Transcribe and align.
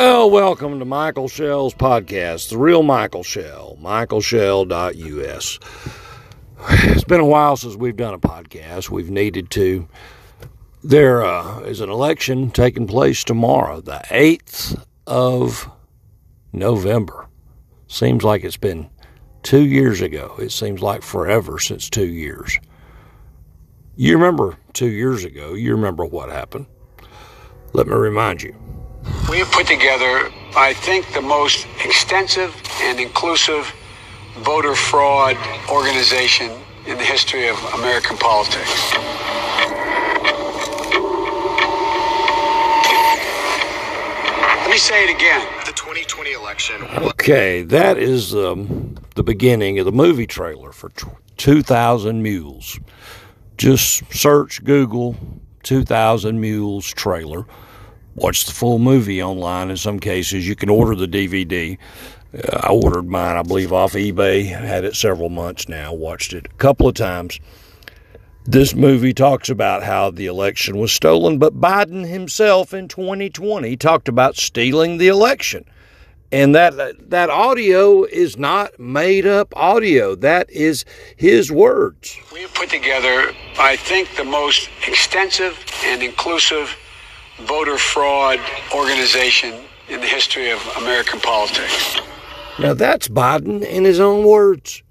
Well, 0.00 0.30
welcome 0.30 0.78
to 0.78 0.84
Michael 0.84 1.26
Shell's 1.26 1.74
podcast, 1.74 2.50
The 2.50 2.56
Real 2.56 2.84
Michael 2.84 3.24
Shell, 3.24 3.78
michaelshell.us. 3.80 5.58
It's 6.70 7.04
been 7.04 7.20
a 7.20 7.26
while 7.26 7.56
since 7.56 7.74
we've 7.74 7.96
done 7.96 8.14
a 8.14 8.18
podcast. 8.20 8.90
We've 8.90 9.10
needed 9.10 9.50
to. 9.50 9.88
There 10.84 11.24
uh, 11.24 11.62
is 11.62 11.80
an 11.80 11.90
election 11.90 12.52
taking 12.52 12.86
place 12.86 13.24
tomorrow, 13.24 13.80
the 13.80 14.00
8th 14.04 14.80
of 15.08 15.68
November. 16.52 17.26
Seems 17.88 18.22
like 18.22 18.44
it's 18.44 18.56
been 18.56 18.88
two 19.42 19.64
years 19.64 20.00
ago. 20.00 20.36
It 20.38 20.52
seems 20.52 20.80
like 20.80 21.02
forever 21.02 21.58
since 21.58 21.90
two 21.90 22.06
years. 22.06 22.56
You 23.96 24.14
remember 24.14 24.58
two 24.74 24.90
years 24.90 25.24
ago, 25.24 25.54
you 25.54 25.72
remember 25.72 26.04
what 26.04 26.28
happened. 26.30 26.66
Let 27.72 27.88
me 27.88 27.94
remind 27.94 28.42
you. 28.42 28.54
We 29.28 29.40
have 29.40 29.50
put 29.50 29.66
together, 29.66 30.30
I 30.56 30.72
think, 30.72 31.12
the 31.12 31.20
most 31.20 31.66
extensive 31.84 32.54
and 32.80 32.98
inclusive 32.98 33.70
voter 34.38 34.74
fraud 34.74 35.36
organization 35.68 36.50
in 36.86 36.96
the 36.96 37.04
history 37.04 37.46
of 37.46 37.62
American 37.74 38.16
politics. 38.16 38.94
Let 44.62 44.70
me 44.70 44.78
say 44.78 45.04
it 45.04 45.14
again. 45.14 45.46
The 45.66 45.72
2020 45.72 46.32
election. 46.32 46.82
Okay, 46.96 47.60
that 47.64 47.98
is 47.98 48.34
um, 48.34 48.96
the 49.14 49.22
beginning 49.22 49.78
of 49.78 49.84
the 49.84 49.92
movie 49.92 50.26
trailer 50.26 50.72
for 50.72 50.90
2000 51.36 52.22
Mules. 52.22 52.80
Just 53.58 54.10
search 54.10 54.64
Google 54.64 55.16
2000 55.64 56.40
Mules 56.40 56.86
trailer. 56.86 57.44
Watch 58.20 58.46
the 58.46 58.52
full 58.52 58.80
movie 58.80 59.22
online 59.22 59.70
in 59.70 59.76
some 59.76 60.00
cases. 60.00 60.46
You 60.46 60.56
can 60.56 60.68
order 60.68 60.96
the 60.96 61.06
DVD. 61.06 61.78
Uh, 62.34 62.58
I 62.64 62.68
ordered 62.72 63.06
mine, 63.08 63.36
I 63.36 63.42
believe, 63.42 63.72
off 63.72 63.92
eBay. 63.92 64.46
Had 64.46 64.84
it 64.84 64.96
several 64.96 65.28
months 65.28 65.68
now. 65.68 65.92
Watched 65.92 66.32
it 66.32 66.46
a 66.46 66.56
couple 66.56 66.88
of 66.88 66.94
times. 66.94 67.38
This 68.44 68.74
movie 68.74 69.14
talks 69.14 69.48
about 69.48 69.84
how 69.84 70.10
the 70.10 70.26
election 70.26 70.78
was 70.78 70.90
stolen, 70.90 71.38
but 71.38 71.60
Biden 71.60 72.08
himself 72.08 72.74
in 72.74 72.88
2020 72.88 73.76
talked 73.76 74.08
about 74.08 74.36
stealing 74.36 74.98
the 74.98 75.06
election. 75.06 75.64
And 76.32 76.56
that 76.56 77.10
that 77.10 77.30
audio 77.30 78.02
is 78.02 78.36
not 78.36 78.80
made 78.80 79.26
up 79.26 79.56
audio. 79.56 80.16
That 80.16 80.50
is 80.50 80.84
his 81.16 81.52
words. 81.52 82.18
We 82.32 82.42
have 82.42 82.52
put 82.52 82.68
together, 82.68 83.32
I 83.58 83.76
think, 83.76 84.16
the 84.16 84.24
most 84.24 84.68
extensive 84.86 85.64
and 85.84 86.02
inclusive 86.02 86.76
voter 87.46 87.78
fraud 87.78 88.40
organization 88.74 89.54
in 89.88 90.00
the 90.00 90.06
history 90.06 90.50
of 90.50 90.60
American 90.78 91.20
politics. 91.20 91.96
Now 92.58 92.74
that's 92.74 93.08
Biden 93.08 93.64
in 93.64 93.84
his 93.84 94.00
own 94.00 94.24
words. 94.24 94.82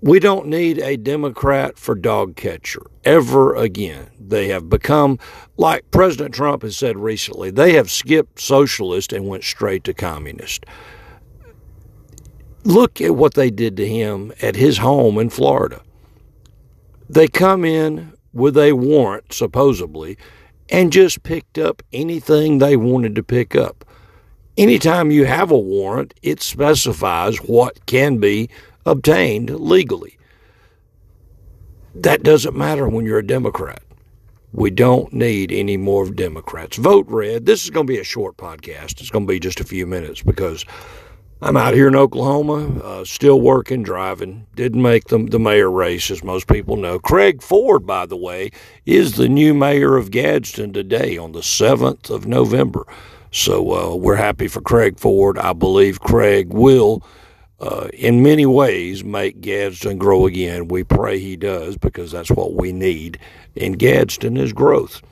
We 0.00 0.18
don't 0.20 0.46
need 0.46 0.78
a 0.78 0.96
Democrat 0.96 1.78
for 1.78 1.94
dog 1.94 2.36
catcher 2.36 2.82
ever 3.04 3.54
again. 3.54 4.10
They 4.20 4.48
have 4.48 4.68
become, 4.68 5.18
like 5.56 5.90
President 5.90 6.34
Trump 6.34 6.62
has 6.62 6.76
said 6.76 6.96
recently, 6.98 7.50
they 7.50 7.72
have 7.72 7.90
skipped 7.90 8.40
socialist 8.40 9.12
and 9.12 9.26
went 9.26 9.44
straight 9.44 9.84
to 9.84 9.94
communist. 9.94 10.64
Look 12.64 13.00
at 13.00 13.16
what 13.16 13.34
they 13.34 13.50
did 13.50 13.76
to 13.78 13.86
him 13.86 14.32
at 14.42 14.56
his 14.56 14.78
home 14.78 15.18
in 15.18 15.30
Florida. 15.30 15.82
They 17.08 17.28
come 17.28 17.64
in 17.64 18.12
with 18.32 18.58
a 18.58 18.72
warrant, 18.72 19.32
supposedly, 19.32 20.18
and 20.68 20.92
just 20.92 21.22
picked 21.22 21.58
up 21.58 21.82
anything 21.92 22.58
they 22.58 22.76
wanted 22.76 23.14
to 23.16 23.22
pick 23.22 23.54
up. 23.54 23.84
Anytime 24.56 25.10
you 25.10 25.26
have 25.26 25.50
a 25.50 25.58
warrant, 25.58 26.14
it 26.22 26.40
specifies 26.40 27.36
what 27.38 27.84
can 27.86 28.18
be 28.18 28.48
obtained 28.86 29.50
legally. 29.50 30.18
That 31.94 32.22
doesn't 32.22 32.56
matter 32.56 32.88
when 32.88 33.04
you're 33.04 33.18
a 33.18 33.26
Democrat. 33.26 33.82
We 34.52 34.70
don't 34.70 35.12
need 35.12 35.52
any 35.52 35.76
more 35.76 36.08
Democrats. 36.08 36.78
Vote 36.78 37.06
red. 37.08 37.44
This 37.44 37.64
is 37.64 37.70
going 37.70 37.86
to 37.86 37.92
be 37.92 37.98
a 37.98 38.04
short 38.04 38.38
podcast. 38.38 39.00
It's 39.00 39.10
going 39.10 39.26
to 39.26 39.30
be 39.30 39.40
just 39.40 39.60
a 39.60 39.64
few 39.64 39.86
minutes 39.86 40.22
because 40.22 40.64
I'm 41.42 41.56
out 41.58 41.74
here 41.74 41.86
in 41.86 41.94
Oklahoma, 41.94 42.80
uh, 42.80 43.04
still 43.04 43.42
working, 43.42 43.82
driving. 43.82 44.46
Didn't 44.54 44.80
make 44.80 45.08
the, 45.08 45.18
the 45.18 45.38
mayor 45.38 45.70
race, 45.70 46.10
as 46.10 46.24
most 46.24 46.46
people 46.46 46.76
know. 46.76 46.98
Craig 46.98 47.42
Ford, 47.42 47.86
by 47.86 48.06
the 48.06 48.16
way, 48.16 48.50
is 48.86 49.16
the 49.16 49.28
new 49.28 49.52
mayor 49.52 49.96
of 49.96 50.10
Gadsden 50.10 50.72
today 50.72 51.18
on 51.18 51.32
the 51.32 51.40
7th 51.40 52.08
of 52.08 52.26
November. 52.26 52.86
So 53.30 53.74
uh, 53.74 53.94
we're 53.96 54.16
happy 54.16 54.48
for 54.48 54.62
Craig 54.62 54.98
Ford. 54.98 55.36
I 55.36 55.52
believe 55.52 56.00
Craig 56.00 56.54
will 56.54 57.02
uh, 57.60 57.88
in 57.92 58.22
many 58.22 58.46
ways 58.46 59.04
make 59.04 59.42
Gadsden 59.42 59.98
grow 59.98 60.24
again. 60.24 60.68
We 60.68 60.84
pray 60.84 61.18
he 61.18 61.36
does 61.36 61.76
because 61.76 62.12
that's 62.12 62.30
what 62.30 62.54
we 62.54 62.72
need. 62.72 63.18
And 63.54 63.78
Gadsden 63.78 64.38
is 64.38 64.54
growth. 64.54 65.02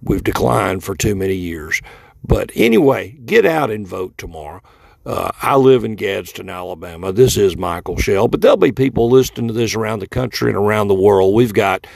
We've 0.00 0.22
declined 0.22 0.84
for 0.84 0.94
too 0.94 1.16
many 1.16 1.34
years. 1.34 1.82
But 2.24 2.52
anyway, 2.54 3.18
get 3.24 3.44
out 3.44 3.72
and 3.72 3.84
vote 3.84 4.16
tomorrow. 4.16 4.62
Uh, 5.06 5.30
I 5.40 5.54
live 5.54 5.84
in 5.84 5.94
Gadsden, 5.94 6.50
Alabama. 6.50 7.12
This 7.12 7.36
is 7.36 7.56
Michael 7.56 7.96
Shell, 7.96 8.26
but 8.26 8.40
there'll 8.40 8.56
be 8.56 8.72
people 8.72 9.08
listening 9.08 9.46
to 9.46 9.54
this 9.54 9.76
around 9.76 10.00
the 10.00 10.08
country 10.08 10.50
and 10.50 10.58
around 10.58 10.88
the 10.88 10.96
world. 10.96 11.32
We've 11.32 11.54
got 11.54 11.86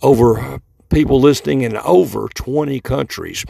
over 0.00 0.58
people 0.88 1.20
listening 1.20 1.60
in 1.60 1.76
over 1.76 2.28
20 2.34 2.80
countries. 2.80 3.44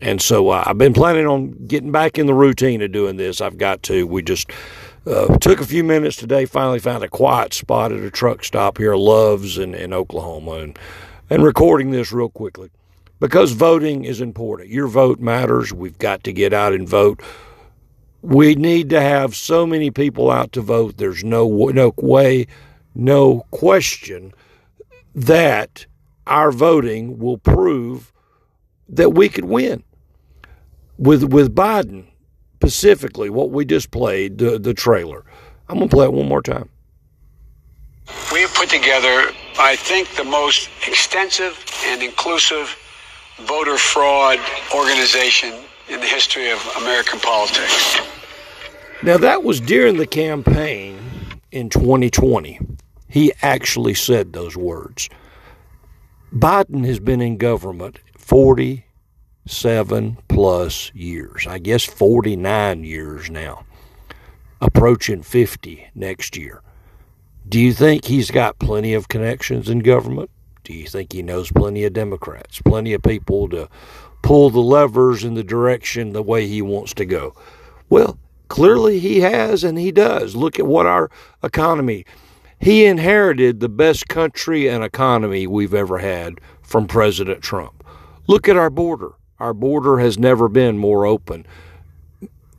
And 0.00 0.22
so 0.22 0.50
uh, 0.50 0.62
I've 0.64 0.78
been 0.78 0.92
planning 0.92 1.26
on 1.26 1.50
getting 1.66 1.90
back 1.90 2.16
in 2.16 2.26
the 2.26 2.34
routine 2.34 2.80
of 2.80 2.92
doing 2.92 3.16
this. 3.16 3.40
I've 3.40 3.58
got 3.58 3.82
to. 3.84 4.06
We 4.06 4.22
just 4.22 4.52
uh, 5.04 5.36
took 5.38 5.60
a 5.60 5.66
few 5.66 5.82
minutes 5.82 6.14
today, 6.14 6.44
finally 6.44 6.78
found 6.78 7.02
a 7.02 7.08
quiet 7.08 7.52
spot 7.52 7.90
at 7.90 8.04
a 8.04 8.10
truck 8.10 8.44
stop 8.44 8.78
here, 8.78 8.94
Loves 8.94 9.58
in, 9.58 9.74
in 9.74 9.92
Oklahoma, 9.92 10.52
and, 10.52 10.78
and 11.28 11.42
recording 11.42 11.90
this 11.90 12.12
real 12.12 12.28
quickly 12.28 12.70
because 13.18 13.50
voting 13.50 14.04
is 14.04 14.20
important. 14.20 14.70
Your 14.70 14.86
vote 14.86 15.18
matters. 15.18 15.72
We've 15.72 15.98
got 15.98 16.22
to 16.22 16.32
get 16.32 16.52
out 16.52 16.72
and 16.72 16.88
vote. 16.88 17.20
We 18.22 18.54
need 18.54 18.90
to 18.90 19.00
have 19.00 19.36
so 19.36 19.66
many 19.66 19.90
people 19.90 20.30
out 20.30 20.52
to 20.52 20.60
vote. 20.60 20.96
There's 20.96 21.22
no 21.22 21.48
no 21.68 21.94
way, 21.96 22.46
no 22.94 23.46
question 23.50 24.34
that 25.14 25.86
our 26.26 26.50
voting 26.50 27.18
will 27.18 27.38
prove 27.38 28.12
that 28.88 29.10
we 29.10 29.28
could 29.28 29.44
win. 29.44 29.84
With 30.98 31.24
with 31.24 31.54
Biden, 31.54 32.06
specifically 32.60 33.30
what 33.30 33.50
we 33.50 33.64
just 33.64 33.90
played, 33.92 34.38
the, 34.38 34.58
the 34.58 34.74
trailer. 34.74 35.24
I'm 35.68 35.78
to 35.78 35.86
play 35.86 36.06
it 36.06 36.12
one 36.12 36.26
more 36.28 36.42
time. 36.42 36.68
We 38.32 38.40
have 38.40 38.52
put 38.54 38.68
together, 38.68 39.30
I 39.58 39.76
think, 39.76 40.16
the 40.16 40.24
most 40.24 40.68
extensive 40.86 41.64
and 41.86 42.02
inclusive 42.02 42.76
voter 43.46 43.78
fraud 43.78 44.38
organization 44.74 45.54
in 45.90 46.00
the 46.00 46.06
history 46.06 46.50
of 46.50 46.58
American 46.76 47.18
politics. 47.20 47.98
Now, 49.02 49.16
that 49.18 49.44
was 49.44 49.60
during 49.60 49.96
the 49.96 50.06
campaign 50.06 50.98
in 51.50 51.70
2020. 51.70 52.60
He 53.08 53.32
actually 53.42 53.94
said 53.94 54.32
those 54.32 54.56
words. 54.56 55.08
Biden 56.32 56.84
has 56.84 57.00
been 57.00 57.22
in 57.22 57.38
government 57.38 57.98
47 58.16 60.18
plus 60.28 60.92
years. 60.94 61.46
I 61.46 61.58
guess 61.58 61.84
49 61.84 62.84
years 62.84 63.30
now, 63.30 63.64
approaching 64.60 65.22
50 65.22 65.88
next 65.94 66.36
year. 66.36 66.62
Do 67.48 67.58
you 67.58 67.72
think 67.72 68.04
he's 68.04 68.30
got 68.30 68.58
plenty 68.58 68.92
of 68.92 69.08
connections 69.08 69.70
in 69.70 69.78
government? 69.78 70.30
Do 70.64 70.74
you 70.74 70.86
think 70.86 71.14
he 71.14 71.22
knows 71.22 71.50
plenty 71.50 71.84
of 71.84 71.94
Democrats, 71.94 72.60
plenty 72.60 72.92
of 72.92 73.02
people 73.02 73.48
to 73.48 73.70
pull 74.22 74.50
the 74.50 74.60
levers 74.60 75.24
in 75.24 75.34
the 75.34 75.44
direction 75.44 76.12
the 76.12 76.22
way 76.22 76.46
he 76.46 76.62
wants 76.62 76.94
to 76.94 77.04
go? 77.04 77.34
Well, 77.88 78.18
clearly 78.48 78.98
he 78.98 79.20
has 79.20 79.64
and 79.64 79.78
he 79.78 79.92
does. 79.92 80.36
Look 80.36 80.58
at 80.58 80.66
what 80.66 80.86
our 80.86 81.10
economy. 81.42 82.04
He 82.60 82.84
inherited 82.84 83.60
the 83.60 83.68
best 83.68 84.08
country 84.08 84.68
and 84.68 84.82
economy 84.82 85.46
we've 85.46 85.74
ever 85.74 85.98
had 85.98 86.40
from 86.62 86.86
President 86.86 87.42
Trump. 87.42 87.84
Look 88.26 88.48
at 88.48 88.56
our 88.56 88.70
border. 88.70 89.12
Our 89.38 89.54
border 89.54 89.98
has 89.98 90.18
never 90.18 90.48
been 90.48 90.78
more 90.78 91.06
open. 91.06 91.46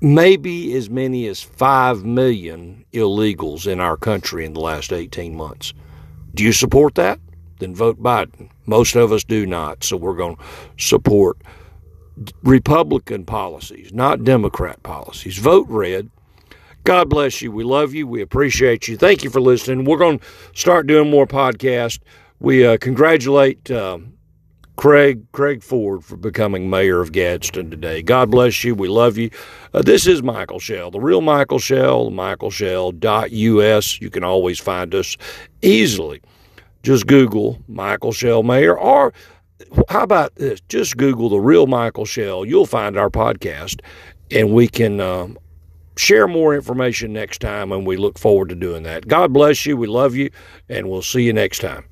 Maybe 0.01 0.73
as 0.75 0.89
many 0.89 1.27
as 1.27 1.41
5 1.41 2.05
million 2.05 2.85
illegals 2.93 3.67
in 3.67 3.81
our 3.81 3.97
country 3.97 4.45
in 4.45 4.53
the 4.53 4.61
last 4.61 4.93
18 4.93 5.35
months. 5.35 5.73
Do 6.33 6.43
you 6.45 6.53
support 6.53 6.95
that? 6.95 7.19
Then 7.59 7.75
vote 7.75 8.01
Biden. 8.01 8.49
Most 8.65 8.95
of 8.95 9.11
us 9.11 9.23
do 9.23 9.45
not, 9.45 9.83
so 9.83 9.97
we're 9.97 10.15
going 10.15 10.35
to 10.35 10.43
support 10.77 11.37
Republican 12.43 13.25
policies, 13.25 13.93
not 13.93 14.23
Democrat 14.23 14.81
policies. 14.83 15.37
Vote 15.37 15.67
red. 15.69 16.09
God 16.83 17.09
bless 17.09 17.41
you. 17.41 17.51
We 17.51 17.63
love 17.63 17.93
you. 17.93 18.07
We 18.07 18.21
appreciate 18.21 18.87
you. 18.87 18.97
Thank 18.97 19.23
you 19.23 19.29
for 19.29 19.41
listening. 19.41 19.85
We're 19.85 19.97
going 19.97 20.19
to 20.19 20.25
start 20.53 20.87
doing 20.87 21.09
more 21.09 21.27
podcasts. 21.27 21.99
We 22.39 22.65
uh, 22.65 22.77
congratulate. 22.77 23.69
Uh, 23.69 23.99
Craig 24.79 25.29
Craig 25.33 25.61
Ford 25.61 26.05
for 26.05 26.15
becoming 26.15 26.69
mayor 26.69 27.01
of 27.01 27.11
Gadsden 27.11 27.69
today. 27.69 28.01
God 28.01 28.31
bless 28.31 28.63
you. 28.63 28.73
We 28.73 28.87
love 28.87 29.17
you. 29.17 29.29
Uh, 29.73 29.81
this 29.81 30.07
is 30.07 30.23
Michael 30.23 30.59
Shell, 30.59 30.91
the 30.91 31.01
real 31.01 31.19
Michael 31.19 31.59
Shell, 31.59 32.11
michaelshell.us. 32.11 33.99
You 33.99 34.09
can 34.09 34.23
always 34.23 34.57
find 34.57 34.95
us 34.95 35.17
easily. 35.61 36.21
Just 36.83 37.07
Google 37.07 37.59
Michael 37.67 38.11
Shell 38.11 38.43
Mayor 38.43 38.77
or 38.77 39.13
how 39.89 40.03
about 40.03 40.35
this? 40.35 40.61
Just 40.69 40.97
Google 40.97 41.29
the 41.29 41.39
real 41.39 41.67
Michael 41.67 42.05
Shell. 42.05 42.45
You'll 42.45 42.65
find 42.65 42.97
our 42.97 43.09
podcast 43.09 43.81
and 44.31 44.53
we 44.53 44.67
can 44.67 45.01
um, 45.01 45.37
share 45.97 46.27
more 46.27 46.55
information 46.55 47.11
next 47.11 47.41
time 47.41 47.71
and 47.71 47.85
we 47.85 47.97
look 47.97 48.17
forward 48.17 48.49
to 48.49 48.55
doing 48.55 48.83
that. 48.83 49.07
God 49.07 49.33
bless 49.33 49.65
you. 49.65 49.75
We 49.75 49.87
love 49.87 50.15
you 50.15 50.29
and 50.69 50.89
we'll 50.89 51.01
see 51.01 51.23
you 51.23 51.33
next 51.33 51.59
time. 51.59 51.85